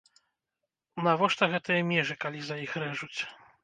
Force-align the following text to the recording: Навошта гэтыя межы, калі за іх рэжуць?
Навошта 1.09 1.51
гэтыя 1.53 1.87
межы, 1.93 2.13
калі 2.27 2.39
за 2.51 2.63
іх 2.67 2.71
рэжуць? 2.85 3.17